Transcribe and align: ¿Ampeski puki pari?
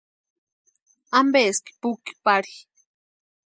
¿Ampeski 1.19 1.71
puki 1.81 2.11
pari? 2.23 2.53